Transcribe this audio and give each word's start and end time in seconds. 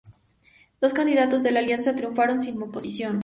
Dos 0.81 0.93
candidatos 0.93 1.43
de 1.43 1.51
la 1.51 1.59
Alianza 1.59 1.95
triunfaron 1.95 2.41
sin 2.41 2.59
oposición. 2.59 3.19